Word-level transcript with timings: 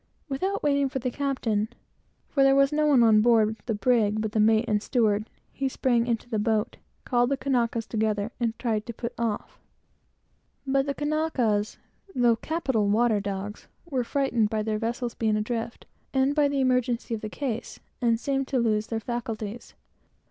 Without 0.27 0.63
waiting 0.63 0.89
for 0.89 0.97
the 0.97 1.11
captain, 1.11 1.69
(for 2.27 2.41
there 2.41 2.55
was 2.55 2.71
no 2.73 2.87
one 2.87 3.03
on 3.03 3.21
board 3.21 3.55
but 3.67 4.31
the 4.31 4.39
mate 4.39 4.65
and 4.67 4.81
steward,) 4.81 5.29
he 5.53 5.69
sprung 5.69 6.07
into 6.07 6.27
the 6.27 6.39
boat, 6.39 6.77
called 7.05 7.29
the 7.29 7.37
Kanakas 7.37 7.85
together, 7.87 8.31
and 8.39 8.57
tried 8.57 8.87
to 8.87 8.95
put 8.95 9.13
off. 9.19 9.59
But 10.65 10.87
the 10.87 10.95
Kanakas, 10.95 11.77
though 12.15 12.35
capital 12.35 12.87
water 12.87 13.19
dogs, 13.19 13.67
were 13.85 14.03
frightened 14.03 14.49
by 14.49 14.63
their 14.63 14.79
vessel's 14.79 15.13
being 15.13 15.35
adrift, 15.37 15.85
and 16.15 16.33
by 16.33 16.47
the 16.47 16.61
emergency 16.61 17.13
of 17.13 17.21
the 17.21 17.29
case, 17.29 17.79
and 18.01 18.19
seemed 18.19 18.47
to 18.47 18.57
lose 18.57 18.87
their 18.87 18.99
faculties. 18.99 19.75